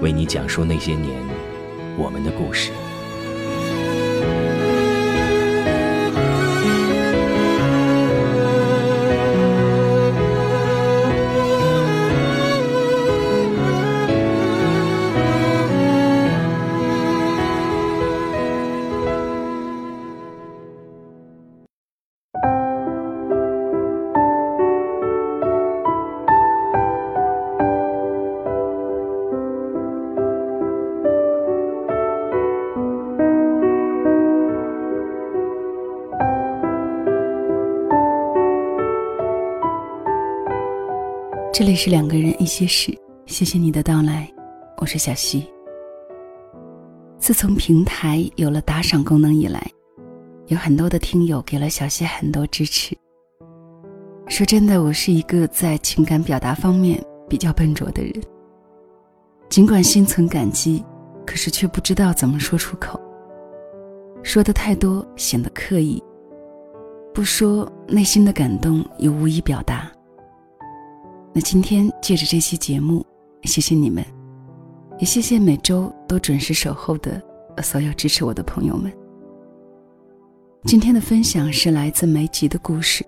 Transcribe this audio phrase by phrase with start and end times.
[0.00, 1.22] 为你讲述那些年
[1.96, 2.70] 我们的故事。
[41.80, 42.92] 是两个人一些事，
[43.26, 44.28] 谢谢你的到来，
[44.78, 45.46] 我是小溪。
[47.20, 49.64] 自从平台有了打赏功能以来，
[50.48, 52.98] 有很多的听友给了小溪很多支持。
[54.26, 58.12] 说真的，我是一个在情感表达方面比较笨拙的人，
[59.48, 60.84] 尽管心存感激，
[61.24, 63.00] 可是却不知道怎么说出口。
[64.24, 66.02] 说的太多显得刻意，
[67.14, 69.88] 不说内心的感动又无以表达。
[71.38, 73.06] 那今天借着这期节目，
[73.44, 74.04] 谢谢你们，
[74.98, 77.22] 也谢谢每周都准时守候的
[77.62, 78.92] 所有支持我的朋友们。
[80.64, 83.06] 今天的分享是来自梅吉的故事，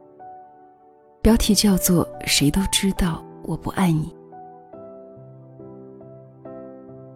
[1.21, 4.05] 标题叫做《谁都知道我不爱你》。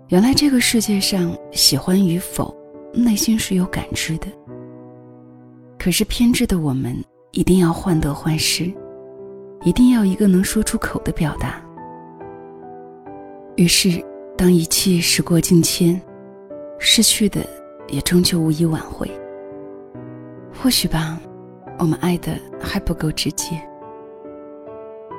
[0.08, 2.52] 原来这个世界上，喜欢与否，
[2.92, 4.26] 内心是有感知的。
[5.78, 6.96] 可是偏执的我们，
[7.30, 8.68] 一定要患得患失。
[9.64, 11.60] 一定要一个能说出口的表达。
[13.56, 14.04] 于是，
[14.36, 16.00] 当一切时过境迁，
[16.78, 17.44] 失去的
[17.88, 19.10] 也终究无以挽回。
[20.52, 21.18] 或许吧，
[21.78, 23.60] 我们爱的还不够直接。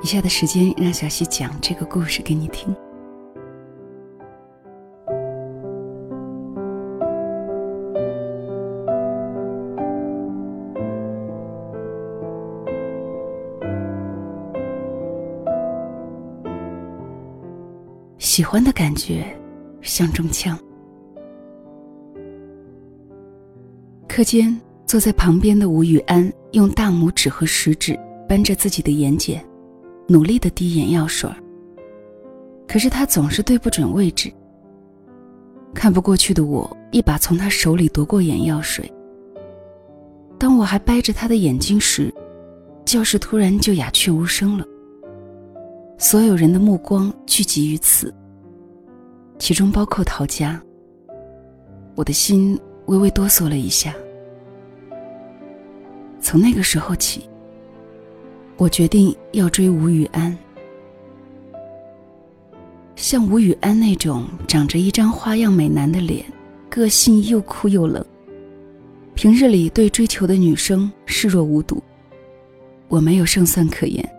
[0.04, 2.76] 以下的时间，让小溪讲这个故事给你听。
[18.26, 19.24] 喜欢的感觉
[19.84, 20.58] 像中枪。
[24.08, 27.96] 课间，坐在旁边的吴雨安用大拇指和食指
[28.28, 29.40] 扳着自己的眼睑，
[30.08, 31.30] 努力的滴眼药水
[32.68, 34.34] 可是他总是对不准位置。
[35.76, 38.92] 看不过去的我，一把从他手里夺过眼药水。
[40.40, 42.12] 当我还掰着他的眼睛时，
[42.86, 44.66] 教室突然就鸦雀无声了。
[45.98, 48.14] 所有人的目光聚集于此。
[49.40, 50.62] 其中包括陶家。
[51.96, 53.94] 我的心微微哆嗦了一下。
[56.20, 57.30] 从那个时候起，
[58.58, 60.38] 我决定要追吴雨安。
[62.96, 66.26] 像吴雨安那种长着一张花样美男的脸，
[66.70, 68.04] 个性又酷又冷，
[69.14, 71.82] 平日里对追求的女生视若无睹，
[72.88, 74.15] 我没有胜算可言。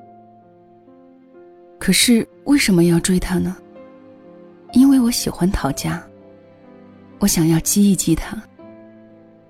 [1.79, 3.57] 可是为什么要追他呢？
[4.73, 6.03] 因为我喜欢陶家，
[7.19, 8.37] 我想要激一激他，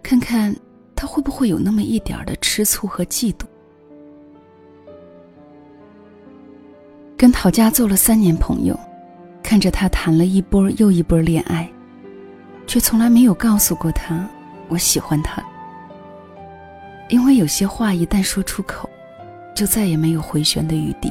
[0.03, 0.55] 看看
[0.95, 3.45] 他会不会有那么一点的吃醋和嫉妒。
[7.17, 8.79] 跟陶家做了三年朋友，
[9.43, 11.69] 看着他谈了一波又一波恋爱，
[12.67, 14.29] 却从来没有告诉过他
[14.69, 15.43] 我喜欢他。
[17.09, 18.89] 因为有些话一旦说出口，
[19.55, 21.11] 就再也没有回旋的余地。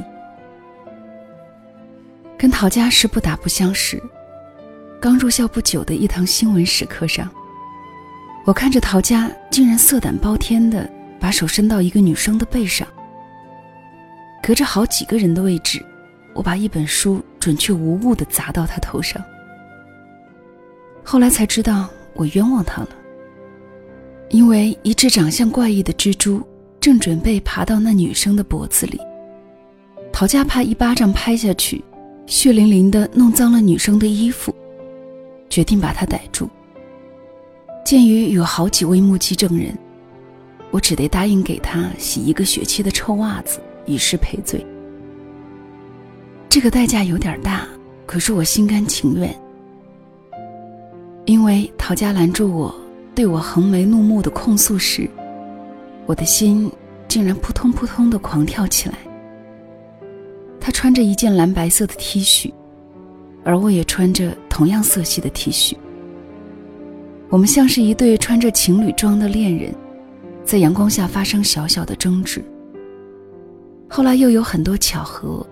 [2.38, 4.02] 跟陶家是不打不相识。
[5.00, 7.30] 刚入校不久的一堂新闻史课上，
[8.46, 10.90] 我看着陶家竟然色胆包天的
[11.20, 12.88] 把手伸到一个女生的背上，
[14.42, 15.84] 隔着好几个人的位置，
[16.34, 19.24] 我把一本书准确无误的砸到他头上。
[21.04, 22.90] 后来才知道我冤枉他了，
[24.30, 26.42] 因为一只长相怪异的蜘蛛
[26.80, 29.00] 正准备爬到那女生的脖子里。
[30.12, 31.84] 陶家怕一巴掌拍下去，
[32.28, 34.54] 血淋淋的弄脏了女生的衣服，
[35.50, 36.50] 决定把他逮住。
[37.86, 39.78] 鉴于有好几位目击证人，
[40.72, 44.66] 我只得答应给他洗一个学期的臭袜子，以示赔罪。
[46.50, 47.68] 这个代价有点大，
[48.08, 49.34] 可是我心甘情愿。
[51.26, 52.74] 因为陶家拦住我，
[53.14, 55.08] 对我横眉怒目的控诉时，
[56.08, 56.72] 我的心
[57.08, 58.96] 竟然扑通扑通的狂跳起来。
[60.66, 62.52] 他穿着一件蓝白色的 T 恤，
[63.44, 65.76] 而我也穿着同样色系的 T 恤。
[67.30, 69.72] 我们像是一对穿着情侣装的恋人，
[70.44, 72.44] 在阳光下发生小小的争执。
[73.88, 75.46] 后来又有很多巧合，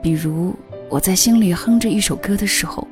[0.00, 0.54] 比如
[0.88, 2.86] 我在心里哼着一首歌的时候。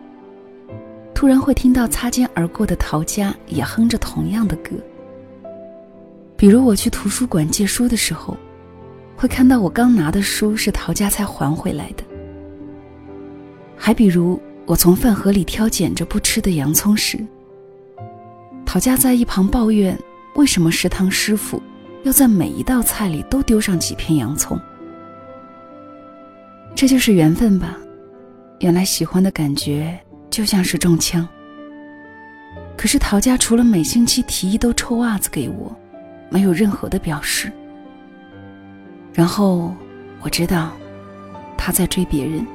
[1.14, 4.70] 突然会听到擦肩而过的陶家也哼着同样的歌。
[6.36, 8.36] 比如我去图书馆借书的时候，
[9.22, 12.02] 会看到我刚拿的书是陶家才还回来的。
[13.76, 17.24] 还比如我从饭盒里挑拣着不吃的洋葱时，
[18.66, 19.96] 陶家在一旁抱怨
[20.34, 21.62] 为什么食堂师傅
[22.02, 24.58] 要在每一道菜里都丢上几片洋葱。
[26.74, 27.78] 这就是缘分吧，
[28.58, 29.96] 原来喜欢的感觉。
[30.30, 31.28] 就像是中枪。
[32.76, 35.72] 可是陶家除了每星期提一兜臭袜子给我，
[36.28, 37.52] 没有任何的表示。
[39.12, 39.74] 然后
[40.20, 40.70] 我知道，
[41.56, 42.46] 他在追别人。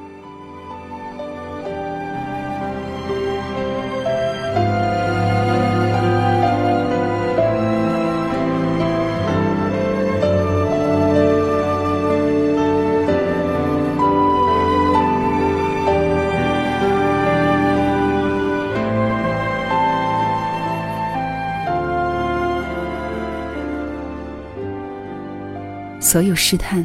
[26.08, 26.82] 所有试探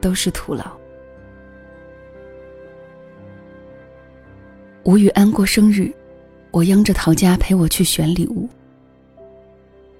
[0.00, 0.64] 都是徒劳。
[4.82, 5.94] 吴雨安过生日，
[6.50, 8.48] 我央着陶家陪我去选礼物。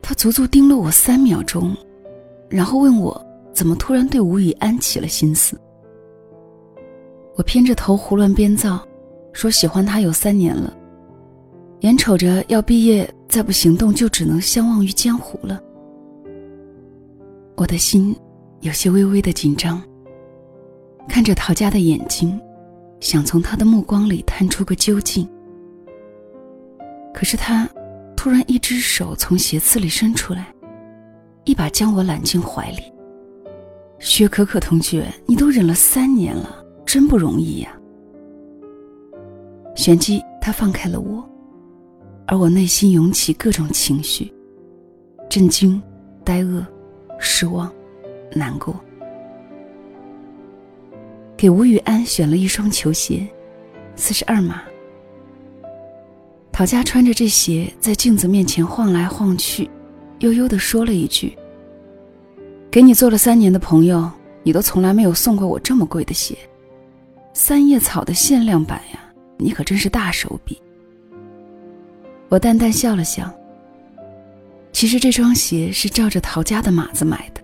[0.02, 1.72] 他足足盯了我三秒钟，
[2.48, 5.56] 然后问我怎么突然对吴雨安起了心思。
[7.36, 8.84] 我偏着头胡乱编造，
[9.32, 10.76] 说喜欢他有三年了，
[11.82, 15.62] 眼瞅着要毕业，再不行动就只能相忘于江湖了。
[17.54, 18.12] 我的心。
[18.64, 19.78] 有些微微的紧张，
[21.06, 22.40] 看着陶家的眼睛，
[22.98, 25.28] 想从他的目光里探出个究竟。
[27.12, 27.68] 可是他
[28.16, 30.46] 突然一只手从鞋子里伸出来，
[31.44, 32.90] 一把将我揽进怀里。
[33.98, 37.78] 薛可可同学，你都忍了三年了，真不容易呀。
[39.76, 41.22] 旋即，他放开了我，
[42.26, 44.32] 而我内心涌起各种情绪：
[45.28, 45.82] 震惊、
[46.24, 46.64] 呆愕、
[47.18, 47.70] 失望。
[48.34, 48.78] 难过，
[51.36, 53.26] 给吴雨安选了一双球鞋，
[53.96, 54.62] 四十二码。
[56.52, 59.68] 陶家穿着这鞋在镜子面前晃来晃去，
[60.20, 61.36] 悠悠的说了一句
[62.70, 64.10] ：“给你做了三年的朋友，
[64.42, 66.36] 你都从来没有送过我这么贵的鞋，
[67.32, 69.00] 三叶草的限量版呀，
[69.36, 70.60] 你可真是大手笔。”
[72.30, 73.32] 我淡淡笑了笑。
[74.72, 77.43] 其实这双鞋是照着陶家的码子买的。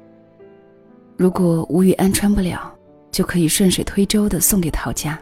[1.20, 2.74] 如果吴雨安穿不了，
[3.10, 5.20] 就可以顺水推舟的送给陶家。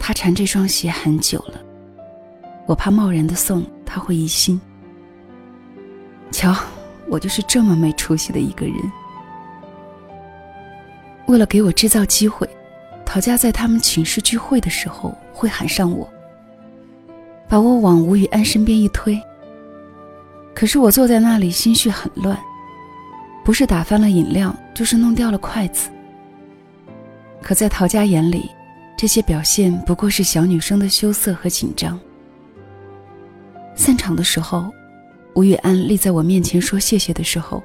[0.00, 1.60] 他缠这双鞋很久了，
[2.66, 4.60] 我怕贸然的送他会疑心。
[6.32, 6.52] 瞧，
[7.06, 8.74] 我就是这么没出息的一个人。
[11.28, 12.50] 为了给我制造机会，
[13.06, 16.12] 陶家在他们寝室聚会的时候会喊上我，
[17.48, 19.22] 把我往吴雨安身边一推。
[20.52, 22.36] 可是我坐在那里，心绪很乱。
[23.48, 25.88] 不是打翻了饮料，就是弄掉了筷子。
[27.40, 28.50] 可在陶家眼里，
[28.94, 31.98] 这些表现不过是小女生的羞涩和紧张。
[33.74, 34.70] 散场的时候，
[35.34, 37.62] 吴雨安立在我面前说谢谢的时候，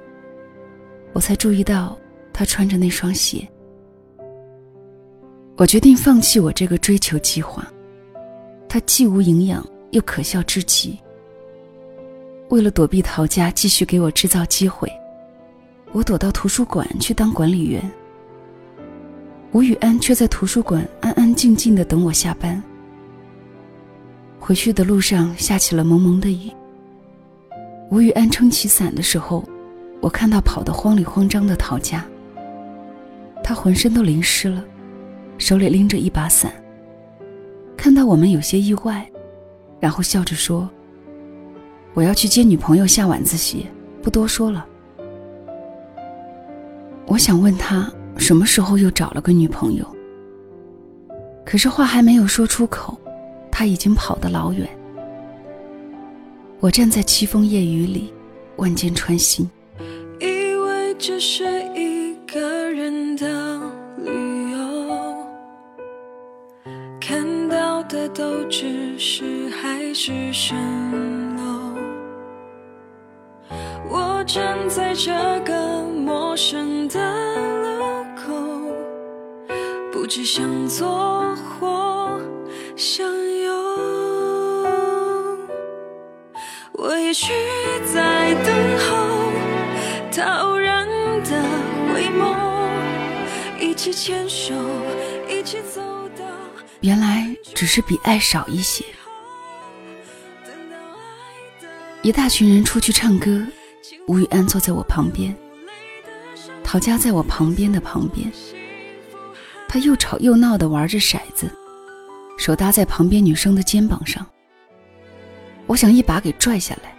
[1.12, 2.00] 我才注意到
[2.32, 3.46] 他穿着那双鞋。
[5.58, 7.68] 我决定放弃我这个追求计划，
[8.70, 10.98] 它既无营养又可笑至极。
[12.52, 14.90] 为了躲避陶家继续给我制造机会。
[15.94, 17.80] 我躲到图书馆去当管理员，
[19.52, 22.62] 吴雨安却在图书馆安安静静的等我下班。
[24.40, 26.52] 回去的路上下起了蒙蒙的雨。
[27.92, 29.48] 吴雨安撑起伞的时候，
[30.02, 32.04] 我看到跑得慌里慌张的陶家。
[33.44, 34.66] 他浑身都淋湿了，
[35.38, 36.52] 手里拎着一把伞。
[37.78, 39.08] 看到我们有些意外，
[39.80, 40.68] 然后笑着说
[41.94, 43.68] ：“我要去接女朋友下晚自习，
[44.02, 44.66] 不多说了。”
[47.06, 49.86] 我想问他什么时候又找了个女朋友，
[51.46, 52.98] 可是话还没有说出口，
[53.52, 54.68] 他已经跑得老远。
[56.60, 58.14] 我站在凄风夜雨里，
[58.56, 59.50] 万箭穿心。
[60.20, 61.44] 以为这是
[61.76, 63.60] 一个人的
[63.98, 65.28] 理由，
[67.02, 70.54] 看到的都只是海市蜃
[71.36, 71.76] 楼。
[73.92, 75.12] 我站在这
[75.46, 76.73] 个陌生
[80.04, 82.20] 不知向左或
[82.76, 83.08] 向
[83.40, 83.54] 右。
[86.74, 87.32] 我也许
[87.86, 89.32] 在等候，
[90.12, 90.86] 他偶然
[91.24, 91.42] 的
[91.88, 92.36] 回眸，
[93.58, 94.54] 一起牵手，
[95.30, 95.80] 一起走
[96.20, 96.26] 到
[96.82, 98.84] 原来只是比爱少一些。
[102.02, 103.42] 一大群人出去唱歌，
[104.10, 105.34] 吴雨安坐在我旁边，
[106.62, 108.30] 陶佳在我旁边的旁边。
[109.74, 111.50] 他又吵又闹地玩着骰子，
[112.38, 114.24] 手搭在旁边女生的肩膀上。
[115.66, 116.94] 我想一把给拽下来。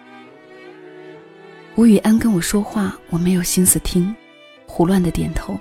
[1.77, 4.13] 吴雨安跟我说话，我没有心思听，
[4.67, 5.57] 胡乱的点头。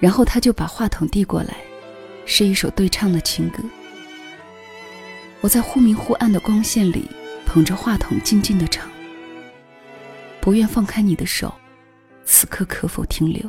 [0.00, 1.54] 然后他就把话筒递过来，
[2.26, 3.62] 是一首对唱的情歌。
[5.40, 7.08] 我在忽明忽暗的光线里，
[7.46, 8.90] 捧着话筒静静的唱。
[10.40, 11.54] 不愿放开你的手，
[12.24, 13.48] 此刻可否停留？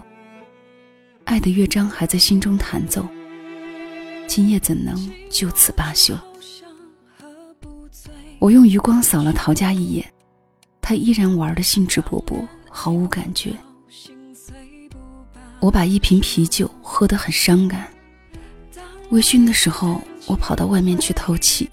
[1.31, 3.07] 爱的乐章还在心中弹奏，
[4.27, 6.13] 今夜怎能就此罢休？
[8.38, 10.05] 我用余光扫了陶家一眼，
[10.81, 13.53] 他依然玩得兴致勃勃，毫无感觉。
[15.61, 17.88] 我把一瓶啤酒喝得很伤感，
[19.11, 21.69] 微醺的时候，我跑到外面去透气，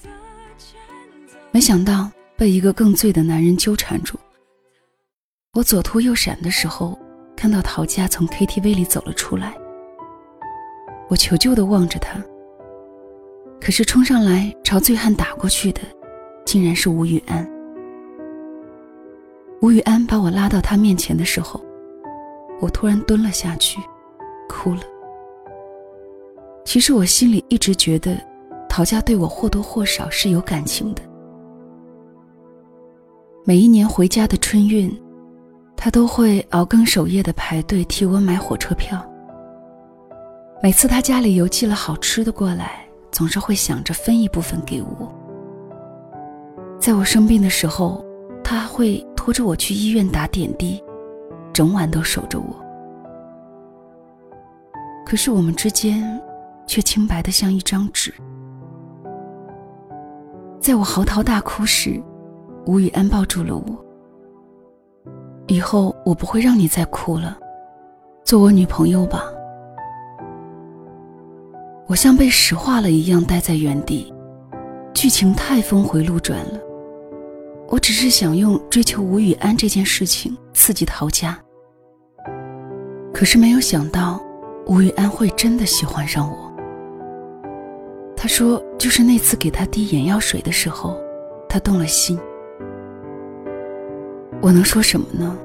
[1.50, 4.16] 没想到被一个更醉的男人纠缠住。
[5.54, 6.96] 我左突右闪的时候，
[7.38, 9.54] 看到陶家从 KTV 里走了出来，
[11.08, 12.20] 我求救地望着他，
[13.60, 15.80] 可是冲上来朝醉汉打过去的。
[16.44, 17.48] 竟然是吴雨安。
[19.60, 21.60] 吴雨安把我拉到他面前的时候，
[22.58, 23.78] 我突然蹲了下去，
[24.48, 24.80] 哭了。
[26.64, 28.18] 其实我心里一直觉得，
[28.68, 31.02] 陶家对我或多或少是有感情的。
[33.44, 34.90] 每一年回家的春运，
[35.80, 39.00] 他都会熬更守夜的排队替我买火车票。
[40.60, 45.14] 每次他家里邮寄了好吃的过来，总是会想着分一部分给我。
[46.80, 48.04] 在我生病的时候，
[48.42, 50.82] 他会拖着我去医院打点滴，
[51.52, 52.56] 整晚都守着我。
[55.06, 56.20] 可是我们之间，
[56.66, 58.12] 却清白的像一张纸。
[60.60, 62.02] 在我嚎啕大哭时，
[62.66, 63.87] 吴雨安抱住了我。
[65.48, 67.38] 以后我不会让你再哭了，
[68.22, 69.24] 做我女朋友吧。
[71.86, 74.12] 我像被石化了一样待在原地，
[74.92, 76.60] 剧情太峰回路转了。
[77.66, 81.38] 我只是想用追求吴雨安这件事情刺激陶家，
[83.14, 84.22] 可是没有想到
[84.66, 86.52] 吴雨安会真的喜欢上我。
[88.14, 90.94] 他说，就是那次给他滴眼药水的时候，
[91.48, 92.18] 他动了心。
[94.40, 95.36] 我能说什么呢？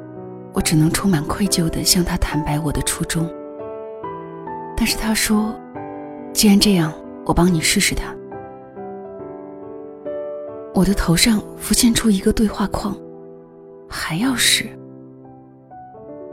[0.54, 3.28] 我只能充满愧疚地向他坦白我的初衷。
[4.78, 5.54] 但是他说，
[6.32, 6.94] 既然这样，
[7.26, 8.16] 我帮你试试他。
[10.76, 12.96] 我的头上浮现出一个对话框，
[13.90, 14.70] 还要试？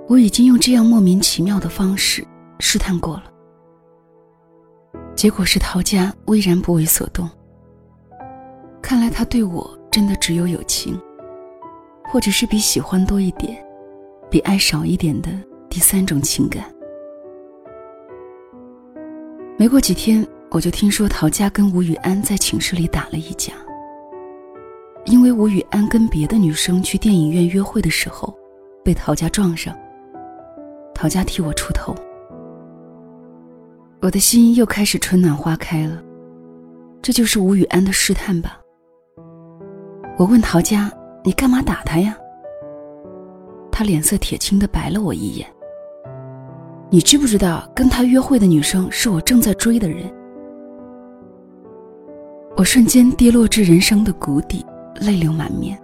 [0.07, 2.23] 我已经用这样莫名其妙的方式
[2.59, 3.25] 试探过了，
[5.15, 7.29] 结果是陶家巍然不为所动。
[8.83, 11.01] 看来他对我真的只有友情，
[12.11, 13.57] 或者是比喜欢多一点，
[14.29, 15.31] 比爱少一点的
[15.69, 16.65] 第三种情感。
[19.57, 23.53] 没过几天，我就听说陶家跟吴雨安在寝室里打了一架。
[25.05, 28.37] 因为吴雨安跟别的女生去电影院约会的时候，
[28.85, 29.75] 被陶家撞上。
[30.95, 31.95] 陶家替我出头，
[34.03, 36.03] 我的心又开始春暖花开了。
[37.01, 38.61] 这就是吴雨安的试探吧？
[40.19, 42.17] 我问陶家：“你干嘛打他呀？
[43.71, 45.47] 他脸色铁青的白了我一眼。
[46.91, 50.11] 你知不知道跟他约会的女生是我正在追的人？
[52.57, 54.65] 我瞬间跌落至人生的谷底
[55.01, 55.79] 泪流满面。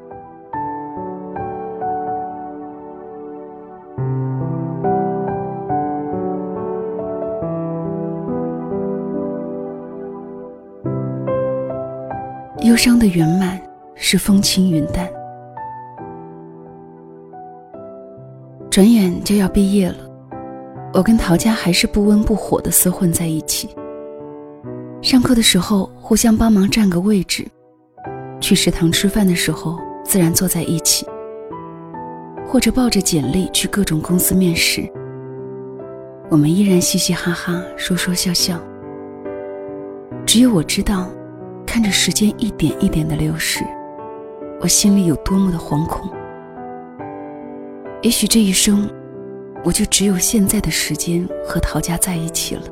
[12.63, 13.61] 忧伤的圆满
[13.95, 15.09] 是风轻云淡。
[18.77, 19.97] 转眼就要毕业了，
[20.93, 23.71] 我跟陶家还是不温不火的厮混在一起。
[25.01, 27.49] 上课的时候互相帮忙占个位置，
[28.39, 31.07] 去食堂吃饭的时候自然坐在一起，
[32.47, 34.87] 或者抱着简历去各种公司面试。
[36.29, 38.61] 我们依然嘻嘻哈哈，说说笑笑。
[40.27, 41.09] 只有我知道，
[41.65, 43.65] 看着时间一点一点的流逝，
[44.61, 46.11] 我心里有多么的惶恐。
[48.07, 48.89] 也许这一生，
[49.65, 52.63] 我就只有现在的时间和陶家在一起了。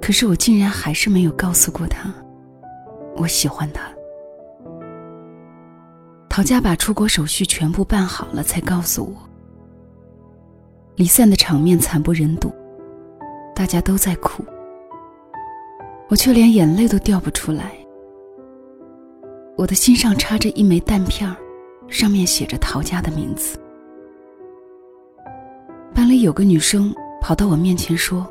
[0.00, 2.08] 可是我竟然还是没有告诉过他，
[3.16, 3.82] 我喜欢他。
[6.28, 9.12] 陶家把出国手续全部办好了，才告诉我。
[10.94, 12.54] 离散的场面惨不忍睹，
[13.56, 14.44] 大家都在哭，
[16.08, 17.72] 我却连眼泪都掉不出来。
[19.56, 21.34] 我的心上插着一枚弹片儿。
[21.86, 23.58] 上面写着陶家的名字。
[25.94, 28.26] 班里有个女生跑到我面前说：“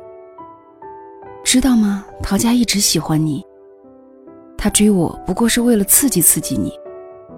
[1.42, 2.04] 知道吗？
[2.22, 3.42] 陶佳一直喜欢你。
[4.56, 6.72] 他追我不过是为了刺激刺激你，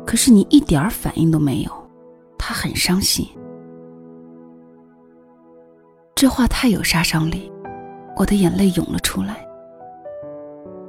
[0.04, 1.70] 可是你一点反应都没有，
[2.36, 3.26] 他很伤心。”
[6.16, 7.52] 这话太有杀伤力，
[8.16, 9.46] 我的眼泪涌了出来。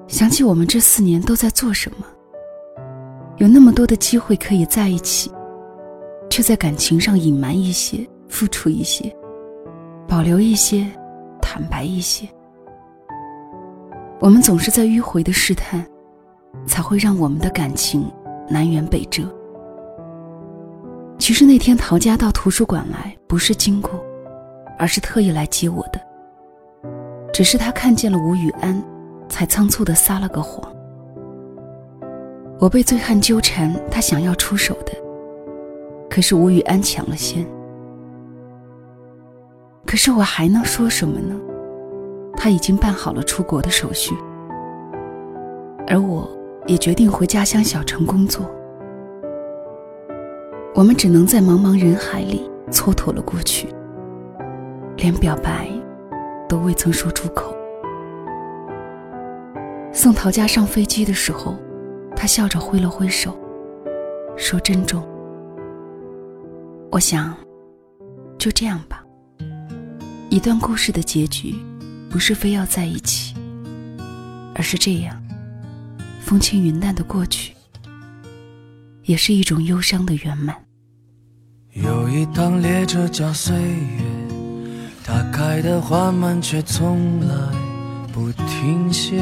[0.08, 2.06] 想起我们这四年都在做什么。
[3.38, 5.32] 有那么多的机会可以在一起，
[6.30, 9.14] 却在感情上隐瞒一些、付出一些、
[10.08, 10.88] 保留一些、
[11.42, 12.28] 坦白一些。
[14.20, 15.86] 我们总是在迂回的试探，
[16.66, 18.10] 才会让我们的感情
[18.50, 19.24] 南辕北辙。
[21.20, 23.92] 其实那天陶家到图书馆来，不是经过，
[24.78, 26.00] 而是特意来接我的。
[27.34, 28.82] 只是他看见了吴雨安，
[29.28, 30.72] 才仓促的撒了个谎。
[32.60, 34.94] 我被醉汉纠缠，他想要出手的，
[36.10, 37.46] 可是吴雨安抢了先。
[39.88, 41.36] 可是我还能说什么呢？
[42.36, 44.14] 他已经办好了出国的手续，
[45.88, 46.30] 而我
[46.68, 48.46] 也决定回家乡小城工作。
[50.76, 53.70] 我们只能在茫茫人海里蹉跎了过去，
[54.98, 55.68] 连表白
[56.48, 57.56] 都未曾说出口。
[59.92, 61.56] 送陶家上飞机的时候。
[62.20, 63.38] 他笑着挥了挥手，
[64.36, 65.08] 说：“珍重。”
[66.92, 67.32] 我想，
[68.40, 68.97] 就这样吧。
[70.38, 71.56] 一段故事的结局，
[72.12, 73.34] 不是非要在一起，
[74.54, 75.20] 而是这样，
[76.22, 77.56] 风轻云淡的过去，
[79.06, 80.56] 也是一种忧伤的圆满。
[81.74, 84.00] 有一趟列车叫岁月，
[85.04, 87.36] 它开得缓慢，却从来
[88.14, 89.18] 不停歇。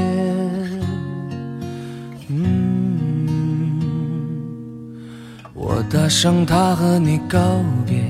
[2.28, 3.80] 嗯。
[5.54, 8.04] 我搭上它和你告别，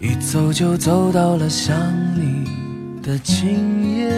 [0.00, 1.76] 一走就走到了想
[2.14, 2.46] 你
[3.02, 4.08] 的今夜。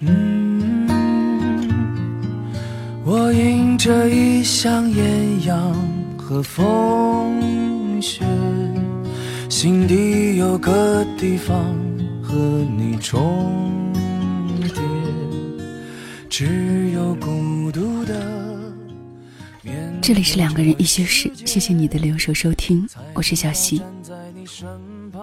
[0.00, 0.86] 嗯，
[3.06, 5.74] 我迎着异乡艳阳
[6.18, 7.40] 和风
[8.02, 8.22] 雪，
[9.48, 11.74] 心底有个地方
[12.22, 12.36] 和
[12.76, 13.90] 你重
[14.60, 14.82] 叠，
[16.28, 18.37] 只有孤独的。
[20.08, 23.82] 这里是两个人一些事，谢谢你的留守收听，我是小溪。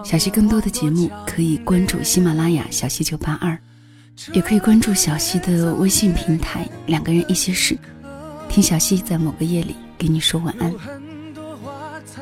[0.04, 3.58] 小溪更多的节目可以关注喜马拉雅小溪九八二，
[4.32, 7.76] 也可以关注小溪的微信平台两个人一些事，
[8.48, 10.72] 听小溪在某个夜里给你说晚安。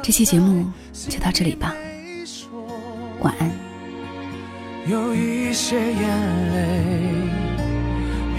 [0.02, 0.64] 这期节目
[1.10, 1.76] 就到这里吧，
[3.20, 3.50] 晚安。
[4.86, 6.80] 有一些眼泪，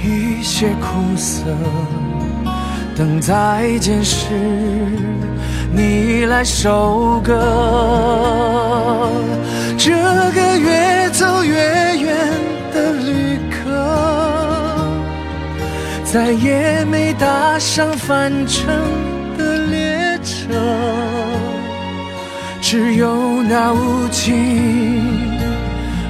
[0.03, 1.55] 一些苦涩。
[2.95, 4.27] 等再见时，
[5.73, 7.34] 你来收割。
[9.77, 9.91] 这
[10.31, 11.53] 个越走越
[11.97, 12.15] 远
[12.73, 14.88] 的旅客，
[16.05, 18.65] 再也没搭上返程
[19.38, 20.55] 的列车，
[22.62, 25.03] 只有那无尽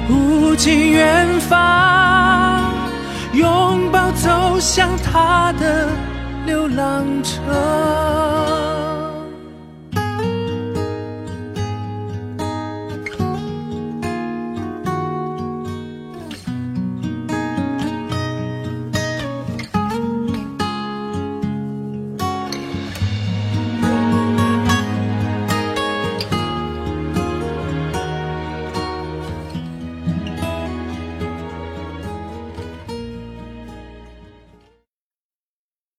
[0.08, 2.72] 无尽远方，
[3.32, 5.88] 拥抱走向他的。
[6.46, 7.42] 流浪者